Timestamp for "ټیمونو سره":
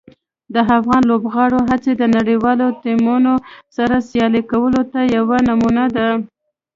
2.83-3.95